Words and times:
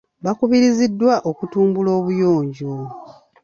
Baakubirizddwa 0.23 1.13
okutumbula 1.29 1.89
obuyonjo. 1.99 2.73